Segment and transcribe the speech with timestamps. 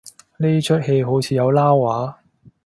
[0.39, 2.19] 呢齣戲好似有撈話